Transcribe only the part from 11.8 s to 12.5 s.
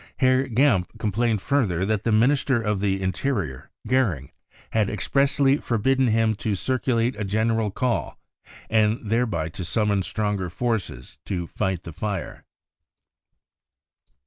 the fire.